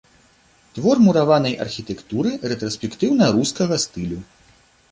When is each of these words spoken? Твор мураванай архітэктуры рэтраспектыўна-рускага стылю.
Твор 0.77 1.01
мураванай 1.07 1.53
архітэктуры 1.67 2.33
рэтраспектыўна-рускага 2.53 3.75
стылю. 3.85 4.19